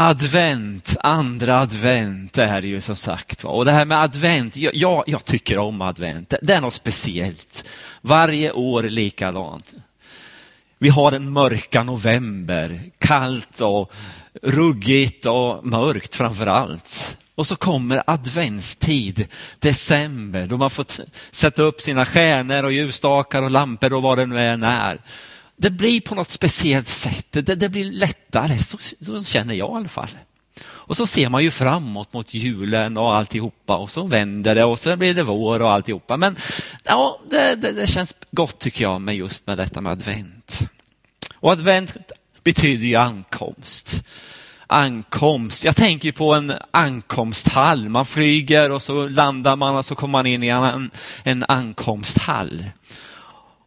Advent, 0.00 0.96
andra 1.00 1.60
advent 1.60 2.32
det 2.32 2.46
här 2.46 2.56
är 2.56 2.66
ju 2.66 2.80
som 2.80 2.96
sagt. 2.96 3.44
Och 3.44 3.64
det 3.64 3.72
här 3.72 3.84
med 3.84 4.02
advent, 4.02 4.56
jag, 4.56 5.04
jag 5.06 5.24
tycker 5.24 5.58
om 5.58 5.82
advent. 5.82 6.34
Det 6.42 6.54
är 6.54 6.60
något 6.60 6.74
speciellt. 6.74 7.68
Varje 8.00 8.52
år 8.52 8.82
likadant. 8.82 9.74
Vi 10.78 10.88
har 10.88 11.10
den 11.10 11.32
mörka 11.32 11.82
november, 11.82 12.80
kallt 12.98 13.60
och 13.60 13.92
ruggigt 14.42 15.26
och 15.26 15.66
mörkt 15.66 16.14
framför 16.14 16.46
allt. 16.46 17.16
Och 17.34 17.46
så 17.46 17.56
kommer 17.56 18.02
adventstid, 18.06 19.26
december, 19.58 20.46
då 20.46 20.56
man 20.56 20.70
får 20.70 20.86
sätta 21.30 21.62
upp 21.62 21.80
sina 21.80 22.06
stjärnor 22.06 22.64
och 22.64 22.72
ljusstakar 22.72 23.42
och 23.42 23.50
lampor 23.50 23.92
och 23.92 24.02
vad 24.02 24.18
det 24.18 24.26
nu 24.26 24.40
än 24.40 24.62
är. 24.62 25.00
Det 25.60 25.70
blir 25.70 26.00
på 26.00 26.14
något 26.14 26.30
speciellt 26.30 26.88
sätt, 26.88 27.26
det, 27.30 27.42
det 27.42 27.68
blir 27.68 27.92
lättare, 27.92 28.58
så, 28.58 28.78
så 29.00 29.24
känner 29.24 29.54
jag 29.54 29.68
i 29.68 29.76
alla 29.76 29.88
fall. 29.88 30.08
Och 30.66 30.96
så 30.96 31.06
ser 31.06 31.28
man 31.28 31.42
ju 31.42 31.50
framåt 31.50 32.12
mot 32.12 32.34
julen 32.34 32.96
och 32.96 33.14
alltihopa 33.14 33.76
och 33.76 33.90
så 33.90 34.06
vänder 34.06 34.54
det 34.54 34.64
och 34.64 34.78
så 34.78 34.96
blir 34.96 35.14
det 35.14 35.22
vår 35.22 35.62
och 35.62 35.72
alltihopa. 35.72 36.16
Men 36.16 36.36
ja, 36.84 37.20
det, 37.30 37.54
det, 37.54 37.72
det 37.72 37.86
känns 37.86 38.14
gott 38.30 38.58
tycker 38.58 38.84
jag 38.84 39.00
med 39.00 39.16
just 39.16 39.46
med 39.46 39.58
detta 39.58 39.80
med 39.80 39.92
advent. 39.92 40.60
Och 41.34 41.52
advent 41.52 41.96
betyder 42.42 42.86
ju 42.86 42.96
ankomst 42.96 44.02
ankomst. 44.68 45.64
Jag 45.64 45.76
tänker 45.76 46.12
på 46.12 46.34
en 46.34 46.52
ankomsthall. 46.70 47.88
Man 47.88 48.06
flyger 48.06 48.70
och 48.70 48.82
så 48.82 49.08
landar 49.08 49.56
man 49.56 49.76
och 49.76 49.84
så 49.84 49.94
kommer 49.94 50.12
man 50.12 50.26
in 50.26 50.42
i 50.42 50.48
en, 50.48 50.90
en 51.22 51.44
ankomsthall. 51.48 52.64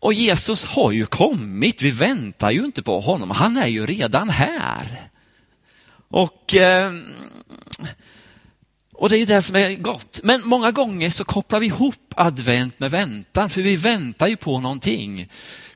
Och 0.01 0.13
Jesus 0.13 0.65
har 0.65 0.91
ju 0.91 1.05
kommit, 1.05 1.81
vi 1.81 1.91
väntar 1.91 2.51
ju 2.51 2.65
inte 2.65 2.83
på 2.83 2.99
honom, 2.99 3.31
han 3.31 3.57
är 3.57 3.67
ju 3.67 3.85
redan 3.85 4.29
här. 4.29 5.09
Och, 6.09 6.55
eh, 6.55 6.91
och 8.93 9.09
det 9.09 9.15
är 9.15 9.19
ju 9.19 9.25
det 9.25 9.41
som 9.41 9.55
är 9.55 9.75
gott. 9.75 10.19
Men 10.23 10.41
många 10.45 10.71
gånger 10.71 11.09
så 11.09 11.23
kopplar 11.23 11.59
vi 11.59 11.65
ihop 11.65 12.13
advent 12.15 12.79
med 12.79 12.91
väntan, 12.91 13.49
för 13.49 13.61
vi 13.61 13.75
väntar 13.75 14.27
ju 14.27 14.35
på 14.35 14.59
någonting. 14.59 15.27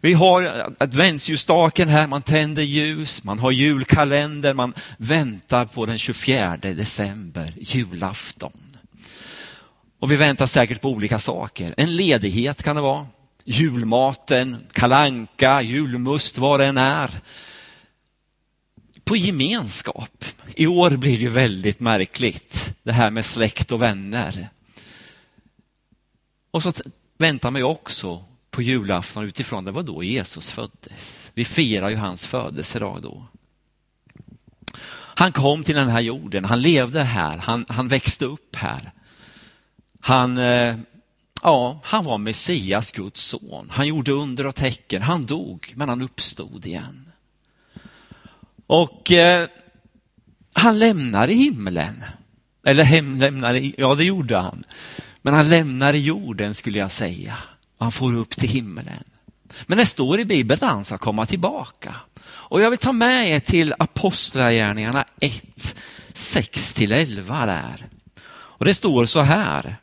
Vi 0.02 0.14
har 0.14 0.74
adventsljusstaken 0.80 1.90
här, 1.90 2.08
man 2.08 2.22
tänder 2.22 2.64
ljus, 2.64 3.24
man 3.24 3.40
har 3.40 3.52
julkalender, 3.52 4.54
man 4.54 4.74
väntar 4.98 5.66
på 5.66 5.86
den 5.86 5.98
24 5.98 6.58
december, 6.58 7.54
julafton. 7.58 8.78
Och 10.00 10.12
vi 10.12 10.16
väntar 10.16 10.46
säkert 10.46 10.82
på 10.82 10.90
olika 10.90 11.20
saker. 11.20 11.74
En 11.78 11.96
ledighet 11.96 12.64
kan 12.64 12.76
det 12.76 12.82
vara, 12.82 13.08
julmaten, 13.46 14.68
kalanka, 14.72 15.62
julmust, 15.62 16.38
vad 16.38 16.60
det 16.60 16.66
än 16.66 16.78
är. 16.78 17.10
På 19.04 19.16
gemenskap. 19.16 20.26
I 20.56 20.68
år 20.68 20.90
blir 20.90 21.12
det 21.12 21.24
ju 21.24 21.30
väldigt 21.30 21.80
märkligt, 21.80 22.74
det 22.84 22.92
här 22.92 23.12
med 23.12 23.26
släkt 23.26 23.72
och 23.72 23.82
vänner. 23.82 24.50
Och 26.52 26.64
så 26.64 26.74
väntar 27.18 27.52
man 27.52 27.60
ju 27.60 27.66
också 27.66 28.24
på 28.52 28.62
julafton 28.62 29.24
utifrån 29.24 29.66
det 29.66 29.72
var 29.72 29.84
då 29.84 30.04
Jesus 30.04 30.52
föddes. 30.52 31.32
Vi 31.34 31.46
firar 31.46 31.90
ju 31.90 31.96
hans 31.96 32.26
födelsedag 32.26 33.02
då. 33.02 33.28
Han 35.18 35.32
kom 35.32 35.64
till 35.64 35.76
den 35.76 35.90
här 35.90 36.02
jorden, 36.02 36.46
han 36.46 36.62
levde 36.62 37.04
här, 37.04 37.38
han, 37.38 37.66
han 37.70 37.88
växte 37.88 38.26
upp 38.26 38.56
här. 38.56 38.92
Han, 40.00 40.38
eh, 40.38 40.76
ja, 41.46 41.80
han 41.84 42.04
var 42.04 42.18
Messias, 42.18 42.92
Guds 42.92 43.22
son. 43.22 43.70
Han 43.72 43.88
gjorde 43.88 44.12
under 44.12 44.48
och 44.48 44.56
tecken, 44.56 45.02
han 45.02 45.26
dog 45.26 45.74
men 45.76 45.90
han 45.90 46.02
uppstod 46.02 46.66
igen. 46.66 47.12
Och 48.68 49.12
eh, 49.12 49.48
han 50.54 50.80
lämnade 50.80 51.34
himlen. 51.34 52.04
Eller 52.66 52.84
hem 52.84 53.16
lämnade, 53.18 53.72
ja 53.78 53.96
det 53.96 54.04
gjorde 54.04 54.38
han. 54.38 54.64
Men 55.22 55.34
han 55.34 55.50
lämnade 55.50 55.98
jorden 55.98 56.54
skulle 56.54 56.80
jag 56.80 56.92
säga 56.92 57.38
han 57.78 57.92
får 57.92 58.16
upp 58.16 58.36
till 58.36 58.50
himlen. 58.50 59.04
Men 59.66 59.78
det 59.78 59.86
står 59.86 60.20
i 60.20 60.26
Bibeln 60.26 60.64
att 60.64 60.72
han 60.72 60.86
ska 60.86 60.98
komma 60.98 61.26
tillbaka. 61.26 61.96
Och 62.26 62.62
jag 62.62 62.70
vill 62.70 62.80
ta 62.80 62.92
med 62.92 63.30
er 63.30 63.40
till 63.40 63.74
Apostlagärningarna 63.80 65.06
1, 65.20 65.76
6-11 66.14 67.46
där. 67.46 67.88
Och 68.34 68.66
det 68.66 68.74
står 68.74 69.06
så 69.06 69.22
här. 69.22 69.78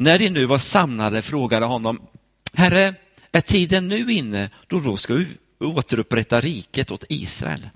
När 0.00 0.18
de 0.18 0.30
nu 0.30 0.44
var 0.44 0.58
samlade 0.58 1.22
frågade 1.22 1.66
honom, 1.66 2.00
Herre, 2.54 2.94
är 3.32 3.40
tiden 3.40 3.88
nu 3.88 4.12
inne 4.12 4.50
då 4.66 4.80
du 4.80 4.96
ska 4.96 5.24
återupprätta 5.60 6.40
riket 6.40 6.90
åt 6.90 7.04
Israel? 7.08 7.68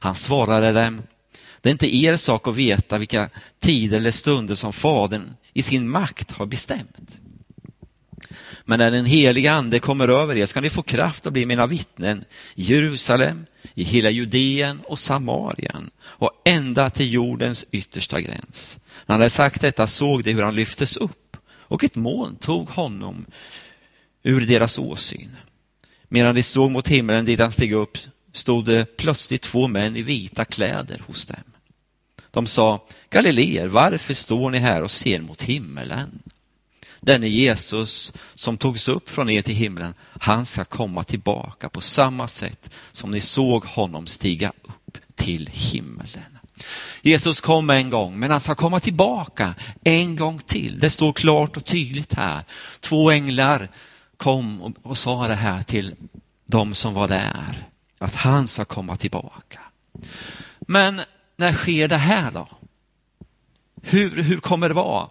Han 0.00 0.14
svarade 0.14 0.72
dem, 0.72 1.02
det 1.60 1.68
är 1.68 1.70
inte 1.70 1.96
er 1.96 2.16
sak 2.16 2.48
att 2.48 2.56
veta 2.56 2.98
vilka 2.98 3.30
tider 3.60 3.96
eller 3.96 4.10
stunder 4.10 4.54
som 4.54 4.72
Fadern 4.72 5.34
i 5.52 5.62
sin 5.62 5.88
makt 5.90 6.30
har 6.30 6.46
bestämt. 6.46 7.18
Men 8.64 8.78
när 8.78 8.90
den 8.90 9.06
heliga 9.06 9.52
ande 9.52 9.78
kommer 9.78 10.08
över 10.08 10.36
er 10.36 10.46
ska 10.46 10.60
ni 10.60 10.70
få 10.70 10.82
kraft 10.82 11.26
att 11.26 11.32
bli 11.32 11.46
mina 11.46 11.66
vittnen 11.66 12.24
i 12.54 12.62
Jerusalem, 12.62 13.46
i 13.74 13.84
hela 13.84 14.10
Judeen 14.10 14.80
och 14.80 14.98
Samarien 14.98 15.90
och 16.00 16.42
ända 16.44 16.90
till 16.90 17.12
jordens 17.12 17.64
yttersta 17.70 18.20
gräns. 18.20 18.78
När 19.06 19.14
han 19.14 19.20
hade 19.20 19.30
sagt 19.30 19.60
detta 19.60 19.86
såg 19.86 20.24
de 20.24 20.32
hur 20.32 20.42
han 20.42 20.54
lyftes 20.54 20.96
upp 20.96 21.27
och 21.68 21.84
ett 21.84 21.96
moln 21.96 22.36
tog 22.36 22.68
honom 22.68 23.26
ur 24.22 24.40
deras 24.40 24.78
åsyn. 24.78 25.36
Medan 26.08 26.34
de 26.34 26.42
såg 26.42 26.70
mot 26.70 26.88
himlen 26.88 27.24
dit 27.24 27.40
han 27.40 27.52
steg 27.52 27.72
upp 27.72 27.98
stod 28.32 28.64
det 28.64 28.96
plötsligt 28.96 29.42
två 29.42 29.68
män 29.68 29.96
i 29.96 30.02
vita 30.02 30.44
kläder 30.44 31.02
hos 31.06 31.26
dem. 31.26 31.36
De 32.30 32.46
sa, 32.46 32.86
Galileer, 33.10 33.68
varför 33.68 34.14
står 34.14 34.50
ni 34.50 34.58
här 34.58 34.82
och 34.82 34.90
ser 34.90 35.20
mot 35.20 35.42
himmelen? 35.42 36.22
Denne 37.00 37.28
Jesus 37.28 38.12
som 38.34 38.56
togs 38.56 38.88
upp 38.88 39.08
från 39.08 39.30
er 39.30 39.42
till 39.42 39.54
himlen, 39.54 39.94
han 40.20 40.46
ska 40.46 40.64
komma 40.64 41.04
tillbaka 41.04 41.68
på 41.68 41.80
samma 41.80 42.28
sätt 42.28 42.70
som 42.92 43.10
ni 43.10 43.20
såg 43.20 43.64
honom 43.64 44.06
stiga 44.06 44.52
upp 44.62 44.98
till 45.14 45.46
himlen. 45.52 46.37
Jesus 47.02 47.40
kom 47.40 47.70
en 47.70 47.90
gång, 47.90 48.18
men 48.18 48.30
han 48.30 48.40
ska 48.40 48.54
komma 48.54 48.80
tillbaka 48.80 49.54
en 49.84 50.16
gång 50.16 50.38
till. 50.38 50.78
Det 50.80 50.90
står 50.90 51.12
klart 51.12 51.56
och 51.56 51.64
tydligt 51.64 52.14
här. 52.14 52.42
Två 52.80 53.10
änglar 53.10 53.68
kom 54.16 54.62
och, 54.62 54.72
och 54.82 54.98
sa 54.98 55.28
det 55.28 55.34
här 55.34 55.62
till 55.62 55.94
de 56.46 56.74
som 56.74 56.94
var 56.94 57.08
där, 57.08 57.66
att 57.98 58.14
han 58.14 58.48
ska 58.48 58.64
komma 58.64 58.96
tillbaka. 58.96 59.60
Men 60.60 61.00
när 61.36 61.52
sker 61.52 61.88
det 61.88 61.96
här 61.96 62.30
då? 62.30 62.48
Hur, 63.82 64.22
hur 64.22 64.36
kommer 64.36 64.68
det 64.68 64.74
vara? 64.74 65.08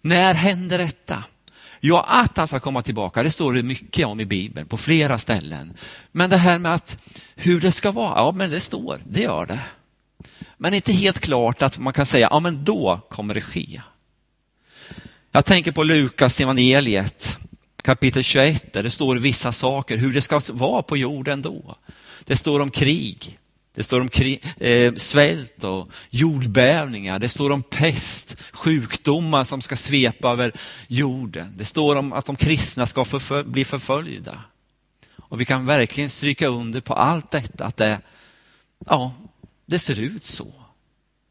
När 0.00 0.34
händer 0.34 0.78
detta? 0.78 1.24
Ja, 1.80 2.04
att 2.08 2.36
han 2.36 2.48
ska 2.48 2.60
komma 2.60 2.82
tillbaka, 2.82 3.22
det 3.22 3.30
står 3.30 3.52
det 3.52 3.62
mycket 3.62 4.06
om 4.06 4.20
i 4.20 4.26
Bibeln 4.26 4.68
på 4.68 4.76
flera 4.76 5.18
ställen. 5.18 5.74
Men 6.12 6.30
det 6.30 6.36
här 6.36 6.58
med 6.58 6.74
att 6.74 6.98
hur 7.34 7.60
det 7.60 7.72
ska 7.72 7.90
vara, 7.90 8.18
ja 8.18 8.32
men 8.32 8.50
det 8.50 8.60
står, 8.60 9.00
det 9.04 9.20
gör 9.20 9.46
det. 9.46 9.60
Men 10.64 10.74
inte 10.74 10.92
helt 10.92 11.20
klart 11.20 11.62
att 11.62 11.78
man 11.78 11.92
kan 11.92 12.06
säga, 12.06 12.28
ja 12.30 12.40
men 12.40 12.64
då 12.64 13.00
kommer 13.10 13.34
det 13.34 13.40
ske. 13.40 13.82
Jag 15.30 15.44
tänker 15.44 15.72
på 15.72 15.82
Lukas 15.82 16.40
evangeliet 16.40 17.38
kapitel 17.82 18.22
21 18.22 18.72
där 18.72 18.82
det 18.82 18.90
står 18.90 19.16
vissa 19.16 19.52
saker, 19.52 19.96
hur 19.96 20.12
det 20.12 20.20
ska 20.20 20.40
vara 20.52 20.82
på 20.82 20.96
jorden 20.96 21.42
då. 21.42 21.76
Det 22.24 22.36
står 22.36 22.60
om 22.60 22.70
krig, 22.70 23.38
det 23.74 23.82
står 23.82 24.00
om 24.00 24.08
eh, 24.58 24.94
svält 24.94 25.64
och 25.64 25.90
jordbävningar. 26.10 27.18
Det 27.18 27.28
står 27.28 27.50
om 27.50 27.62
pest, 27.62 28.42
sjukdomar 28.52 29.44
som 29.44 29.60
ska 29.60 29.76
svepa 29.76 30.30
över 30.30 30.52
jorden. 30.86 31.54
Det 31.56 31.64
står 31.64 31.96
om 31.96 32.12
att 32.12 32.26
de 32.26 32.36
kristna 32.36 32.86
ska 32.86 33.04
förfölj 33.04 33.48
bli 33.48 33.64
förföljda. 33.64 34.44
Och 35.18 35.40
vi 35.40 35.44
kan 35.44 35.66
verkligen 35.66 36.10
stryka 36.10 36.46
under 36.46 36.80
på 36.80 36.94
allt 36.94 37.30
detta, 37.30 37.64
att 37.64 37.76
det, 37.76 38.00
ja, 38.86 39.12
det 39.66 39.78
ser 39.78 40.00
ut 40.00 40.24
så. 40.24 40.52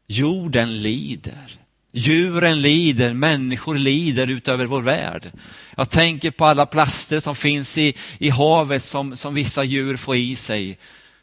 Jorden 0.06 0.82
lider. 0.82 1.58
Djuren 1.92 2.62
lider, 2.62 3.14
människor 3.14 3.74
lider 3.74 4.26
utöver 4.30 4.66
vår 4.66 4.82
värld. 4.82 5.32
Jag 5.76 5.90
tänker 5.90 6.30
på 6.30 6.44
alla 6.44 6.66
plaster 6.66 7.20
som 7.20 7.34
finns 7.34 7.78
i, 7.78 7.94
i 8.18 8.30
havet 8.30 8.84
som, 8.84 9.16
som 9.16 9.34
vissa 9.34 9.64
djur 9.64 9.96
får 9.96 10.16
i 10.16 10.36
sig 10.36 10.78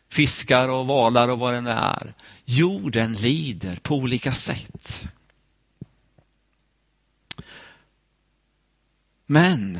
fiskar 0.09 0.69
och 0.69 0.87
valar 0.87 1.27
och 1.27 1.39
vad 1.39 1.53
det 1.53 1.61
nu 1.61 1.69
är. 1.69 2.13
Jorden 2.45 3.13
lider 3.13 3.75
på 3.75 3.95
olika 3.95 4.33
sätt. 4.33 5.05
Men 9.25 9.79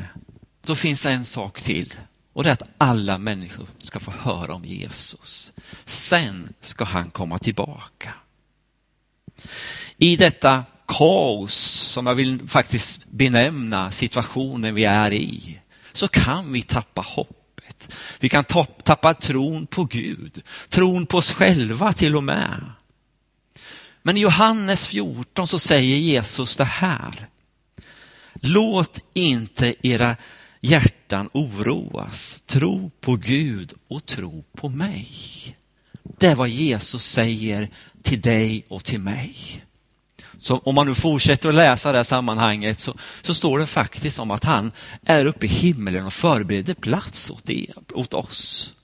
då 0.66 0.74
finns 0.74 1.02
det 1.02 1.10
en 1.10 1.24
sak 1.24 1.60
till 1.60 1.94
och 2.32 2.44
det 2.44 2.48
är 2.48 2.52
att 2.52 2.70
alla 2.78 3.18
människor 3.18 3.66
ska 3.78 4.00
få 4.00 4.10
höra 4.10 4.54
om 4.54 4.64
Jesus. 4.64 5.52
Sen 5.84 6.54
ska 6.60 6.84
han 6.84 7.10
komma 7.10 7.38
tillbaka. 7.38 8.14
I 9.98 10.16
detta 10.16 10.64
kaos 10.86 11.54
som 11.92 12.06
jag 12.06 12.14
vill 12.14 12.48
faktiskt 12.48 13.06
benämna 13.10 13.90
situationen 13.90 14.74
vi 14.74 14.84
är 14.84 15.12
i 15.12 15.60
så 15.92 16.08
kan 16.08 16.52
vi 16.52 16.62
tappa 16.62 17.02
hoppet. 17.02 17.96
vi 18.20 18.28
kan 18.28 18.44
tappa 18.84 19.14
tron 19.14 19.66
på 19.66 19.84
Gud, 19.84 20.42
tron 20.68 21.06
på 21.06 21.18
oss 21.18 21.32
själva 21.32 21.92
till 21.92 22.16
och 22.16 22.24
med. 22.24 22.72
Men 24.02 24.16
i 24.16 24.20
Johannes 24.20 24.86
14 24.86 25.48
så 25.48 25.58
säger 25.58 25.96
Jesus 25.96 26.56
det 26.56 26.64
här. 26.64 27.28
Låt 28.34 28.98
inte 29.14 29.74
era 29.88 30.16
hjärtan 30.62 31.30
oroas. 31.32 32.42
Tro 32.46 32.90
på 33.00 33.16
Gud 33.16 33.72
och 33.88 34.06
tro 34.06 34.44
på 34.56 34.68
mig. 34.68 35.08
Det 36.18 36.26
är 36.26 36.34
vad 36.34 36.48
Jesus 36.48 37.04
säger 37.04 37.68
till 38.02 38.20
dig 38.20 38.64
och 38.68 38.84
till 38.84 39.00
mig. 39.00 39.62
Så 40.38 40.58
om 40.58 40.74
man 40.74 40.86
nu 40.86 40.94
fortsätter 40.94 41.48
att 41.48 41.54
läsa 41.54 41.92
det 41.92 41.98
här 41.98 42.04
sammanhanget 42.04 42.80
så, 42.80 42.94
så 43.22 43.34
står 43.34 43.58
det 43.58 43.66
faktiskt 43.66 44.18
om 44.18 44.30
att 44.30 44.44
han 44.44 44.72
är 45.02 45.26
uppe 45.26 45.46
i 45.46 45.48
himlen 45.48 46.06
och 46.06 46.12
förbereder 46.12 46.74
plats 46.74 47.30
åt, 47.30 47.44
det, 47.44 47.66
åt 47.94 48.14
oss. 48.14 48.74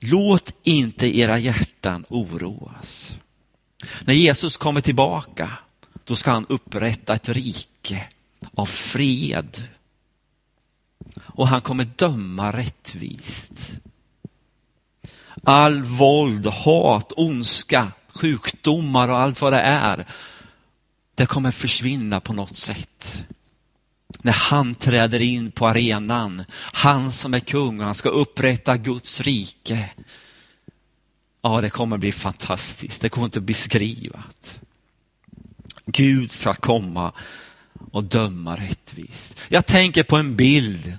Låt 0.00 0.54
inte 0.62 1.18
era 1.18 1.38
hjärtan 1.38 2.04
oroas. 2.08 3.16
När 4.04 4.14
Jesus 4.14 4.56
kommer 4.56 4.80
tillbaka, 4.80 5.50
då 6.04 6.16
ska 6.16 6.30
han 6.30 6.46
upprätta 6.48 7.14
ett 7.14 7.28
rike 7.28 8.08
av 8.54 8.66
fred. 8.66 9.68
Och 11.18 11.48
han 11.48 11.60
kommer 11.60 11.84
döma 11.84 12.52
rättvist. 12.52 13.72
All 15.42 15.82
våld, 15.82 16.46
hat, 16.46 17.12
ondska, 17.16 17.92
sjukdomar 18.08 19.08
och 19.08 19.18
allt 19.18 19.40
vad 19.40 19.52
det 19.52 19.60
är, 19.60 20.06
det 21.14 21.26
kommer 21.26 21.50
försvinna 21.50 22.20
på 22.20 22.32
något 22.32 22.56
sätt. 22.56 23.24
När 24.18 24.32
han 24.32 24.74
träder 24.74 25.22
in 25.22 25.50
på 25.50 25.68
arenan, 25.68 26.44
han 26.52 27.12
som 27.12 27.34
är 27.34 27.40
kung, 27.40 27.80
och 27.80 27.86
han 27.86 27.94
ska 27.94 28.08
upprätta 28.08 28.76
Guds 28.76 29.20
rike. 29.20 29.90
Ja, 31.42 31.60
det 31.60 31.70
kommer 31.70 31.98
bli 31.98 32.12
fantastiskt, 32.12 33.00
det 33.00 33.08
kommer 33.08 33.24
inte 33.24 33.40
beskrivat. 33.40 34.60
Gud 35.86 36.30
ska 36.30 36.54
komma 36.54 37.12
och 37.92 38.04
döma 38.04 38.56
rättvist. 38.56 39.44
Jag 39.48 39.66
tänker 39.66 40.02
på 40.02 40.16
en 40.16 40.36
bild. 40.36 40.98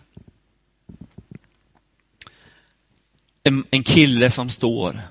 En, 3.43 3.65
en 3.71 3.83
kille 3.83 4.31
som 4.31 4.49
står 4.49 5.01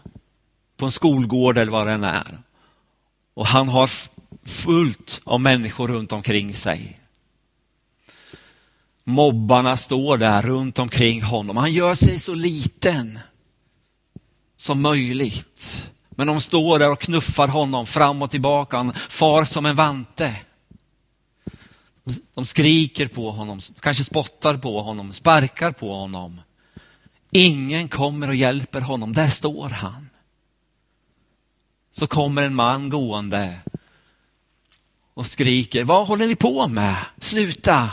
på 0.77 0.85
en 0.85 0.91
skolgård 0.91 1.59
eller 1.59 1.73
vad 1.73 1.87
det 1.87 1.93
än 1.93 2.05
är. 2.05 2.39
Och 3.35 3.47
han 3.47 3.69
har 3.69 3.91
fullt 4.45 5.21
av 5.25 5.41
människor 5.41 5.89
runt 5.89 6.13
omkring 6.13 6.55
sig. 6.55 6.99
Mobbarna 9.05 9.77
står 9.77 10.19
där 10.19 10.43
runt 10.43 10.79
omkring 10.79 11.23
honom. 11.23 11.57
Han 11.57 11.73
gör 11.73 11.95
sig 11.95 12.19
så 12.19 12.35
liten 12.35 13.19
som 14.57 14.81
möjligt. 14.81 15.89
Men 16.11 16.27
de 16.27 16.41
står 16.41 16.79
där 16.79 16.91
och 16.91 17.01
knuffar 17.01 17.49
honom 17.49 17.87
fram 17.87 18.23
och 18.23 18.31
tillbaka. 18.31 18.77
Han 18.77 18.93
far 18.95 19.45
som 19.45 19.67
en 19.67 19.77
vante. 19.77 20.37
De 22.35 22.45
skriker 22.45 23.09
på 23.09 23.31
honom, 23.31 23.61
kanske 23.81 24.05
spottar 24.05 24.57
på 24.57 24.83
honom, 24.83 25.13
sparkar 25.13 25.73
på 25.73 25.95
honom. 25.95 26.41
Ingen 27.31 27.89
kommer 27.89 28.29
och 28.29 28.35
hjälper 28.35 28.81
honom. 28.81 29.13
Där 29.13 29.29
står 29.29 29.69
han. 29.69 30.09
Så 31.93 32.07
kommer 32.07 32.43
en 32.43 32.55
man 32.55 32.89
gående 32.89 33.59
och 35.15 35.27
skriker, 35.27 35.85
vad 35.85 36.07
håller 36.07 36.27
ni 36.27 36.37
på 36.37 36.69
med? 36.69 36.97
Sluta! 37.19 37.91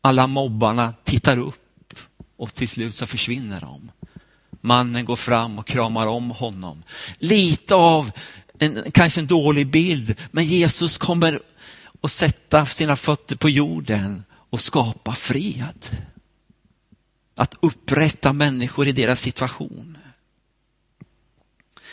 Alla 0.00 0.26
mobbarna 0.26 0.94
tittar 1.04 1.38
upp 1.38 1.94
och 2.36 2.54
till 2.54 2.68
slut 2.68 2.94
så 2.94 3.06
försvinner 3.06 3.60
de. 3.60 3.90
Mannen 4.60 5.04
går 5.04 5.16
fram 5.16 5.58
och 5.58 5.66
kramar 5.66 6.06
om 6.06 6.30
honom. 6.30 6.82
Lite 7.18 7.74
av 7.74 8.10
en, 8.58 8.90
kanske 8.92 9.20
en 9.20 9.26
dålig 9.26 9.70
bild, 9.70 10.20
men 10.30 10.44
Jesus 10.44 10.98
kommer 10.98 11.40
och 12.04 12.10
sätta 12.10 12.66
sina 12.66 12.96
fötter 12.96 13.36
på 13.36 13.50
jorden 13.50 14.24
och 14.50 14.60
skapa 14.60 15.14
fred. 15.14 15.86
Att 17.36 17.54
upprätta 17.60 18.32
människor 18.32 18.88
i 18.88 18.92
deras 18.92 19.20
situation. 19.20 19.98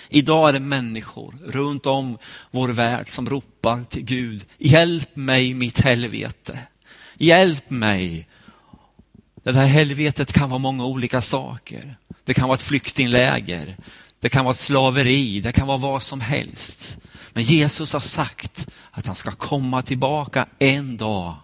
Idag 0.10 0.50
är 0.50 0.54
det 0.54 0.60
människor 0.60 1.36
runt 1.46 1.86
om 1.86 2.18
vår 2.52 2.70
värld 2.70 3.10
som 3.10 3.30
ropar 3.30 3.84
till 3.84 4.04
Gud, 4.04 4.46
hjälp 4.58 5.16
mig 5.16 5.54
mitt 5.54 5.80
helvete. 5.80 6.60
Hjälp 7.18 7.70
mig. 7.70 8.28
Det 9.44 9.54
här 9.54 9.68
helvetet 9.68 10.34
kan 10.34 10.50
vara 10.50 10.60
många 10.60 10.86
olika 10.86 11.22
saker. 11.22 11.96
Det 12.24 12.34
kan 12.34 12.48
vara 12.48 12.56
ett 12.56 12.62
flyktingläger, 12.62 13.76
det 14.20 14.30
kan 14.30 14.46
vara 14.46 14.54
ett 14.54 14.60
slaveri, 14.60 15.42
det 15.42 15.52
kan 15.52 15.68
vara 15.68 15.78
vad 15.78 16.04
som 16.04 16.22
helst. 16.22 16.98
Men 17.34 17.44
Jesus 17.44 17.94
har 17.94 18.00
sagt 18.00 18.68
att 18.92 19.06
han 19.06 19.16
ska 19.16 19.32
komma 19.32 19.82
tillbaka 19.82 20.48
en 20.60 20.98
dag 20.98 21.36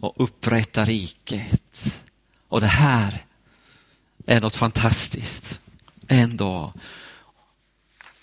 och 0.00 0.14
upprätta 0.16 0.84
riket. 0.84 2.00
Och 2.48 2.60
det 2.60 2.66
här 2.66 3.24
är 4.26 4.40
något 4.40 4.56
fantastiskt. 4.56 5.60
En 6.06 6.36
dag. 6.36 6.72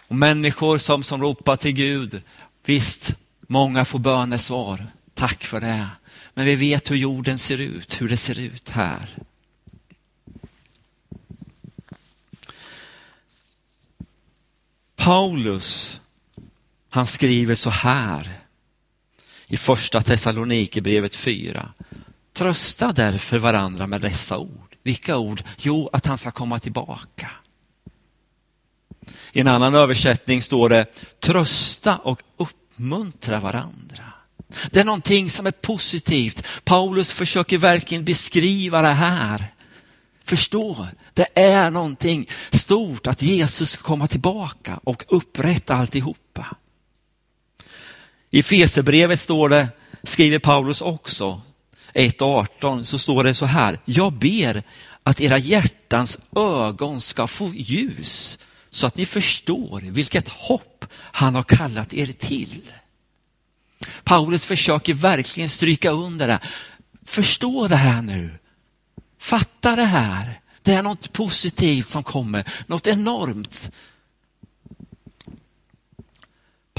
Och 0.07 0.16
människor 0.16 0.77
som, 0.77 1.04
som 1.04 1.21
ropar 1.21 1.56
till 1.56 1.71
Gud, 1.71 2.21
visst, 2.66 3.16
många 3.42 3.86
får 3.86 4.00
bönesvar. 4.00 4.88
Tack 5.13 5.44
för 5.44 5.62
det. 5.62 5.88
Men 6.33 6.45
vi 6.45 6.56
vet 6.56 6.92
hur 6.92 6.95
jorden 6.95 7.39
ser 7.39 7.57
ut, 7.57 8.01
hur 8.01 8.10
det 8.10 8.18
ser 8.18 8.39
ut 8.39 8.69
här. 8.69 9.18
Paulus, 14.95 16.01
han 16.89 17.07
skriver 17.07 17.56
så 17.56 17.69
här 17.69 18.39
i 19.47 19.57
första 19.57 20.01
Thessalonikerbrevet 20.01 21.15
4. 21.15 21.69
Trösta 22.33 22.91
därför 22.91 23.39
varandra 23.39 23.88
med 23.88 24.01
dessa 24.01 24.38
ord. 24.38 24.75
Vilka 24.83 25.18
ord? 25.18 25.44
Jo, 25.57 25.89
att 25.94 26.06
han 26.06 26.18
ska 26.18 26.31
komma 26.31 26.59
tillbaka. 26.59 27.31
I 29.31 29.39
en 29.39 29.47
annan 29.47 29.75
översättning 29.75 30.41
står 30.41 30.69
det 30.69 30.86
trösta 31.19 31.97
och 31.97 32.21
uppmuntra 32.38 33.39
varandra. 33.39 34.13
Det 34.71 34.80
är 34.80 34.83
någonting 34.83 35.30
som 35.30 35.47
är 35.47 35.51
positivt. 35.51 36.47
Paulus 36.63 37.12
försöker 37.12 37.57
verkligen 37.57 38.06
beskriva 38.06 38.81
det 38.81 38.94
här. 38.94 39.45
Förstå, 40.24 40.88
det 41.13 41.27
är 41.35 41.71
någonting 41.71 42.30
stort 42.51 43.07
att 43.07 43.21
Jesus 43.21 43.71
ska 43.71 43.83
komma 43.83 44.07
tillbaka 44.07 44.80
och 44.83 45.04
upprätta 45.07 45.75
alltihopa. 45.75 46.56
I 48.31 48.44
Fesebrevet 48.44 49.19
står 49.19 49.50
det, 49.50 49.68
skriver 50.04 50.40
Paulus 50.40 50.81
också, 50.81 51.42
1.18, 51.94 52.83
så 52.83 52.98
står 52.98 53.24
det 53.24 53.33
så 53.33 53.45
här. 53.45 53.80
Jag 53.86 54.14
ber 54.14 54.64
att 55.04 55.21
era 55.21 55.38
hjärtans 55.38 56.19
ögon 56.36 57.02
ska 57.02 57.28
få 57.28 57.54
ljus 57.54 58.40
så 58.69 58.88
att 58.88 58.98
ni 58.98 59.06
förstår 59.06 59.81
vilket 59.81 60.30
hopp 60.30 60.86
han 60.94 61.36
har 61.36 61.44
kallat 61.44 61.94
er 61.94 62.07
till. 62.07 62.62
Paulus 64.04 64.45
försöker 64.45 64.94
verkligen 64.94 65.50
stryka 65.50 65.92
under 65.92 66.28
det. 66.28 66.40
Förstå 67.06 67.68
det 67.68 67.76
här 67.76 68.02
nu. 68.02 68.30
Fatta 69.19 69.76
det 69.76 69.86
här. 69.86 70.40
Det 70.62 70.74
är 70.74 70.83
något 70.83 71.14
positivt 71.14 71.90
som 71.90 72.04
kommer, 72.04 72.44
något 72.68 72.88
enormt. 72.88 73.71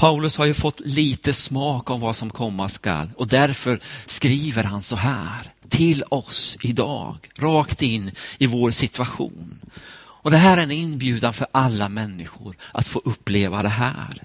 Paulus 0.01 0.37
har 0.37 0.45
ju 0.45 0.53
fått 0.53 0.79
lite 0.79 1.33
smak 1.33 1.89
av 1.89 1.99
vad 1.99 2.15
som 2.15 2.29
komma 2.29 2.69
skall 2.69 3.09
och 3.17 3.27
därför 3.27 3.79
skriver 4.05 4.63
han 4.63 4.83
så 4.83 4.95
här 4.95 5.51
till 5.69 6.03
oss 6.09 6.57
idag, 6.61 7.29
rakt 7.35 7.81
in 7.81 8.11
i 8.37 8.47
vår 8.47 8.71
situation. 8.71 9.59
Och 9.93 10.31
det 10.31 10.37
här 10.37 10.57
är 10.57 10.61
en 10.61 10.71
inbjudan 10.71 11.33
för 11.33 11.47
alla 11.51 11.89
människor 11.89 12.55
att 12.71 12.87
få 12.87 13.01
uppleva 13.05 13.63
det 13.63 13.69
här. 13.69 14.23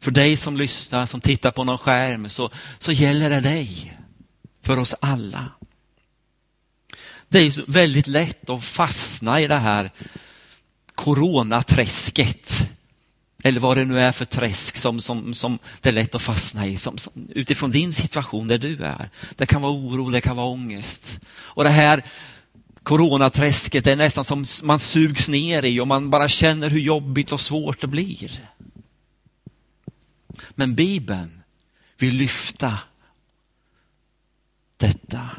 För 0.00 0.10
dig 0.10 0.36
som 0.36 0.56
lyssnar, 0.56 1.06
som 1.06 1.20
tittar 1.20 1.50
på 1.50 1.64
någon 1.64 1.78
skärm, 1.78 2.28
så, 2.28 2.50
så 2.78 2.92
gäller 2.92 3.30
det 3.30 3.40
dig. 3.40 3.98
För 4.62 4.78
oss 4.78 4.94
alla. 5.00 5.50
Det 7.28 7.38
är 7.38 7.70
väldigt 7.70 8.06
lätt 8.06 8.50
att 8.50 8.64
fastna 8.64 9.40
i 9.40 9.46
det 9.46 9.58
här 9.58 9.90
coronaträsket. 10.94 12.70
Eller 13.46 13.60
vad 13.60 13.76
det 13.76 13.84
nu 13.84 14.00
är 14.00 14.12
för 14.12 14.24
träsk 14.24 14.76
som, 14.76 15.00
som, 15.00 15.34
som 15.34 15.58
det 15.80 15.88
är 15.88 15.92
lätt 15.92 16.14
att 16.14 16.22
fastna 16.22 16.66
i. 16.66 16.76
Som, 16.76 16.98
som, 16.98 17.12
utifrån 17.28 17.70
din 17.70 17.92
situation 17.92 18.48
där 18.48 18.58
du 18.58 18.84
är. 18.84 19.10
Det 19.36 19.46
kan 19.46 19.62
vara 19.62 19.72
oro, 19.72 20.10
det 20.10 20.20
kan 20.20 20.36
vara 20.36 20.46
ångest. 20.46 21.20
Och 21.30 21.64
det 21.64 21.70
här 21.70 22.04
coronaträsket 22.82 23.86
är 23.86 23.96
nästan 23.96 24.24
som 24.24 24.44
man 24.62 24.78
sugs 24.78 25.28
ner 25.28 25.64
i 25.64 25.80
och 25.80 25.88
man 25.88 26.10
bara 26.10 26.28
känner 26.28 26.70
hur 26.70 26.80
jobbigt 26.80 27.32
och 27.32 27.40
svårt 27.40 27.80
det 27.80 27.86
blir. 27.86 28.48
Men 30.50 30.74
Bibeln 30.74 31.42
vill 31.98 32.14
lyfta 32.14 32.78
detta. 34.76 35.30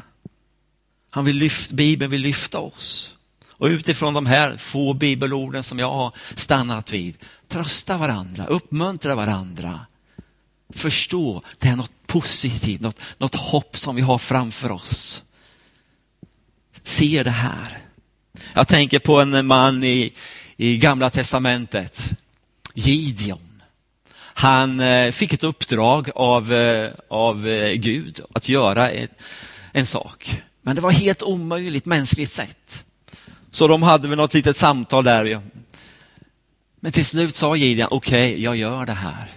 Han 1.10 1.24
vill 1.24 1.36
lyfta, 1.36 1.74
Bibeln 1.74 2.10
vill 2.10 2.22
lyfta 2.22 2.58
oss 2.58 3.15
och 3.58 3.66
utifrån 3.66 4.14
de 4.14 4.26
här 4.26 4.56
få 4.56 4.94
bibelorden 4.94 5.62
som 5.62 5.78
jag 5.78 5.90
har 5.90 6.12
stannat 6.34 6.92
vid, 6.92 7.16
trösta 7.48 7.96
varandra, 7.96 8.46
uppmuntra 8.46 9.14
varandra. 9.14 9.80
Förstå, 10.74 11.42
det 11.58 11.68
är 11.68 11.76
något 11.76 12.06
positivt, 12.06 12.80
något, 12.80 13.00
något 13.18 13.34
hopp 13.34 13.76
som 13.76 13.96
vi 13.96 14.02
har 14.02 14.18
framför 14.18 14.70
oss. 14.70 15.22
Se 16.82 17.22
det 17.22 17.30
här. 17.30 17.78
Jag 18.54 18.68
tänker 18.68 18.98
på 18.98 19.20
en 19.20 19.46
man 19.46 19.84
i, 19.84 20.12
i 20.56 20.78
gamla 20.78 21.10
testamentet, 21.10 22.10
Gideon. 22.74 23.62
Han 24.18 24.80
eh, 24.80 25.12
fick 25.12 25.32
ett 25.32 25.44
uppdrag 25.44 26.10
av, 26.14 26.52
eh, 26.52 26.90
av 27.08 27.48
eh, 27.48 27.72
Gud 27.72 28.20
att 28.34 28.48
göra 28.48 28.90
ett, 28.90 29.22
en 29.72 29.86
sak. 29.86 30.42
Men 30.62 30.76
det 30.76 30.82
var 30.82 30.90
helt 30.90 31.22
omöjligt 31.22 31.84
mänskligt 31.86 32.32
sett. 32.32 32.84
Så 33.56 33.68
de 33.68 33.82
hade 33.82 34.08
väl 34.08 34.16
något 34.16 34.34
litet 34.34 34.56
samtal 34.56 35.04
där. 35.04 35.42
Men 36.80 36.92
till 36.92 37.06
slut 37.06 37.34
sa 37.34 37.56
Gideon, 37.56 37.88
okej, 37.90 38.30
okay, 38.32 38.42
jag 38.42 38.56
gör 38.56 38.86
det 38.86 38.92
här. 38.92 39.30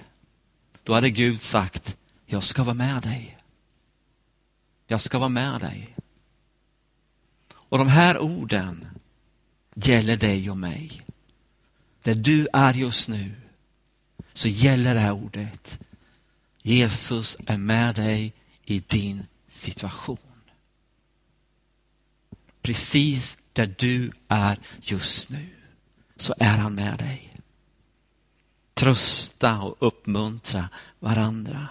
Då 0.83 0.93
hade 0.93 1.09
Gud 1.09 1.41
sagt, 1.41 1.97
jag 2.25 2.43
ska 2.43 2.63
vara 2.63 2.73
med 2.73 3.01
dig. 3.01 3.37
Jag 4.87 5.01
ska 5.01 5.19
vara 5.19 5.29
med 5.29 5.59
dig. 5.59 5.95
Och 7.51 7.77
de 7.77 7.87
här 7.87 8.19
orden 8.19 8.87
gäller 9.75 10.17
dig 10.17 10.49
och 10.49 10.57
mig. 10.57 11.01
Där 12.03 12.15
du 12.15 12.47
är 12.53 12.73
just 12.73 13.09
nu 13.09 13.31
så 14.33 14.47
gäller 14.47 14.93
det 14.93 14.99
här 14.99 15.11
ordet. 15.13 15.79
Jesus 16.61 17.37
är 17.45 17.57
med 17.57 17.95
dig 17.95 18.33
i 18.65 18.79
din 18.79 19.25
situation. 19.47 20.17
Precis 22.61 23.38
där 23.53 23.75
du 23.77 24.11
är 24.27 24.59
just 24.81 25.29
nu 25.29 25.49
så 26.15 26.33
är 26.39 26.57
han 26.57 26.75
med 26.75 26.97
dig. 26.97 27.33
Trösta 28.73 29.59
och 29.59 29.75
uppmuntra 29.79 30.69
varandra. 30.99 31.67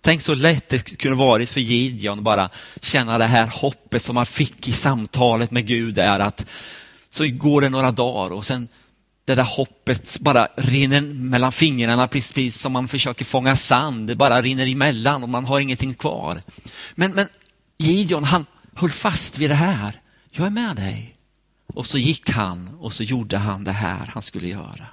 Tänk 0.00 0.22
så 0.22 0.34
lätt 0.34 0.68
det 0.68 0.98
kunde 0.98 1.16
varit 1.16 1.50
för 1.50 1.60
Gideon 1.60 2.18
att 2.18 2.24
bara 2.24 2.50
känna 2.80 3.18
det 3.18 3.26
här 3.26 3.46
hoppet 3.46 4.02
som 4.02 4.16
han 4.16 4.26
fick 4.26 4.68
i 4.68 4.72
samtalet 4.72 5.50
med 5.50 5.66
Gud 5.66 5.98
är 5.98 6.20
att 6.20 6.46
så 7.10 7.28
går 7.28 7.60
det 7.60 7.68
några 7.68 7.90
dagar 7.90 8.32
och 8.32 8.44
sen 8.44 8.68
det 9.24 9.34
där 9.34 9.42
hoppet 9.42 10.18
bara 10.20 10.48
rinner 10.56 11.00
mellan 11.00 11.52
fingrarna 11.52 12.08
precis 12.08 12.60
som 12.60 12.72
man 12.72 12.88
försöker 12.88 13.24
fånga 13.24 13.56
sand. 13.56 14.08
Det 14.08 14.16
bara 14.16 14.42
rinner 14.42 14.72
emellan 14.72 15.22
och 15.22 15.28
man 15.28 15.44
har 15.44 15.60
ingenting 15.60 15.94
kvar. 15.94 16.42
Men, 16.94 17.12
men 17.12 17.28
Gideon 17.78 18.24
han 18.24 18.46
höll 18.74 18.90
fast 18.90 19.38
vid 19.38 19.50
det 19.50 19.54
här. 19.54 20.01
Jag 20.34 20.46
är 20.46 20.50
med 20.50 20.76
dig. 20.76 21.16
Och 21.66 21.86
så 21.86 21.98
gick 21.98 22.30
han 22.30 22.68
och 22.80 22.92
så 22.92 23.02
gjorde 23.02 23.38
han 23.38 23.64
det 23.64 23.72
här 23.72 24.06
han 24.06 24.22
skulle 24.22 24.48
göra. 24.48 24.88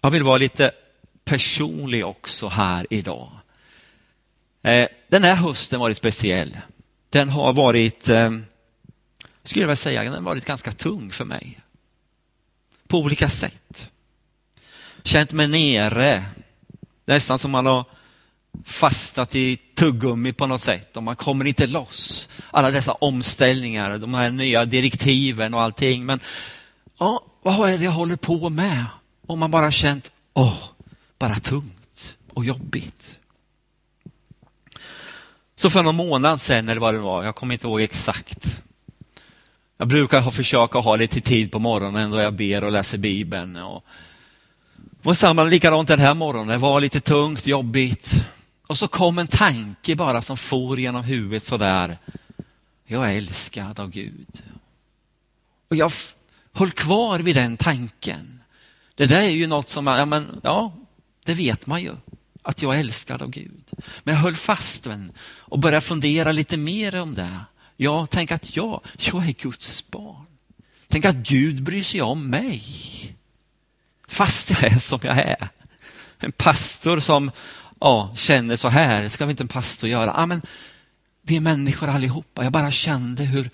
Jag 0.00 0.10
vill 0.10 0.22
vara 0.22 0.38
lite 0.38 0.72
personlig 1.24 2.06
också 2.06 2.48
här 2.48 2.86
idag. 2.90 3.32
Eh, 4.62 4.88
den 5.08 5.24
här 5.24 5.34
hösten 5.34 5.80
varit 5.80 5.96
speciell. 5.96 6.58
Den 7.08 7.28
har 7.28 7.52
varit, 7.52 8.08
eh, 8.08 8.30
skulle 9.42 9.62
jag 9.62 9.68
vilja 9.68 9.76
säga, 9.76 10.04
den 10.04 10.12
har 10.12 10.20
varit 10.20 10.44
ganska 10.44 10.72
tung 10.72 11.12
för 11.12 11.24
mig. 11.24 11.58
På 12.88 12.98
olika 12.98 13.28
sätt. 13.28 13.90
Känt 15.02 15.32
mig 15.32 15.48
nere, 15.48 16.24
nästan 17.04 17.38
som 17.38 17.50
man 17.50 17.66
har 17.66 17.84
fastnat 18.64 19.34
i 19.34 19.56
tuggummi 19.74 20.32
på 20.32 20.46
något 20.46 20.60
sätt 20.60 20.96
och 20.96 21.02
man 21.02 21.16
kommer 21.16 21.44
inte 21.44 21.66
loss. 21.66 22.28
Alla 22.50 22.70
dessa 22.70 22.92
omställningar, 22.92 23.98
de 23.98 24.14
här 24.14 24.30
nya 24.30 24.64
direktiven 24.64 25.54
och 25.54 25.62
allting. 25.62 26.06
Men 26.06 26.20
ja, 26.98 27.24
vad 27.42 27.70
är 27.70 27.78
det 27.78 27.84
jag 27.84 27.92
håller 27.92 28.16
på 28.16 28.48
med? 28.48 28.84
Om 29.26 29.38
man 29.38 29.50
bara 29.50 29.70
känt, 29.70 30.12
åh, 30.34 30.58
bara 31.18 31.34
tungt 31.34 32.16
och 32.34 32.44
jobbigt. 32.44 33.18
Så 35.54 35.70
för 35.70 35.82
någon 35.82 35.96
månad 35.96 36.40
sedan 36.40 36.68
eller 36.68 36.80
vad 36.80 36.94
det 36.94 36.98
var, 36.98 37.24
jag 37.24 37.34
kommer 37.34 37.54
inte 37.54 37.66
ihåg 37.66 37.80
exakt. 37.80 38.60
Jag 39.78 39.88
brukar 39.88 40.30
försöka 40.30 40.78
ha 40.78 40.96
lite 40.96 41.20
tid 41.20 41.52
på 41.52 41.58
morgonen 41.58 42.10
då 42.10 42.20
jag 42.20 42.34
ber 42.34 42.64
och 42.64 42.72
läser 42.72 42.98
Bibeln. 42.98 43.56
Och 43.56 43.84
var 45.02 45.14
samma 45.14 45.44
likadant 45.44 45.88
den 45.88 45.98
här 45.98 46.14
morgonen, 46.14 46.48
det 46.48 46.58
var 46.58 46.80
lite 46.80 47.00
tungt, 47.00 47.46
jobbigt. 47.46 48.24
Och 48.66 48.78
så 48.78 48.88
kom 48.88 49.18
en 49.18 49.26
tanke 49.26 49.96
bara 49.96 50.22
som 50.22 50.36
for 50.36 50.80
genom 50.80 51.04
huvudet 51.04 51.44
sådär. 51.44 51.98
Jag 52.84 53.10
är 53.10 53.16
älskad 53.16 53.80
av 53.80 53.90
Gud. 53.90 54.42
Och 55.68 55.76
jag 55.76 55.92
höll 56.52 56.70
kvar 56.70 57.18
vid 57.18 57.36
den 57.36 57.56
tanken. 57.56 58.42
Det 58.94 59.06
där 59.06 59.20
är 59.20 59.30
ju 59.30 59.46
något 59.46 59.68
som, 59.68 59.86
ja, 59.86 60.04
men, 60.04 60.40
ja 60.42 60.72
det 61.24 61.34
vet 61.34 61.66
man 61.66 61.82
ju. 61.82 61.94
Att 62.42 62.62
jag 62.62 62.74
är 62.74 62.80
älskad 62.80 63.22
av 63.22 63.30
Gud. 63.30 63.70
Men 64.04 64.14
jag 64.14 64.22
höll 64.22 64.34
fast 64.34 64.84
den 64.84 65.12
och 65.20 65.58
började 65.58 65.80
fundera 65.80 66.32
lite 66.32 66.56
mer 66.56 67.00
om 67.00 67.14
det. 67.14 67.40
Ja, 67.76 68.06
tänk 68.10 68.32
att 68.32 68.56
jag, 68.56 68.80
jag 68.98 69.28
är 69.28 69.32
Guds 69.32 69.90
barn. 69.90 70.26
Tänk 70.88 71.04
att 71.04 71.16
Gud 71.16 71.62
bryr 71.62 71.82
sig 71.82 72.02
om 72.02 72.30
mig. 72.30 72.62
Fast 74.08 74.50
jag 74.50 74.64
är 74.64 74.78
som 74.78 74.98
jag 75.02 75.18
är. 75.18 75.48
En 76.18 76.32
pastor 76.32 77.00
som 77.00 77.30
ja, 77.80 78.12
känner 78.16 78.56
så 78.56 78.68
här, 78.68 79.08
ska 79.08 79.26
vi 79.26 79.30
inte 79.30 79.42
en 79.42 79.48
pastor 79.48 79.90
göra? 79.90 80.14
Ja, 80.16 80.26
men 80.26 80.42
vi 81.22 81.36
är 81.36 81.40
människor 81.40 81.88
allihopa. 81.88 82.44
Jag 82.44 82.52
bara 82.52 82.70
kände 82.70 83.24
hur, 83.24 83.50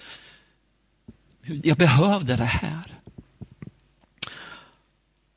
hur 1.42 1.60
jag 1.64 1.76
behövde 1.76 2.36
det 2.36 2.44
här. 2.44 2.98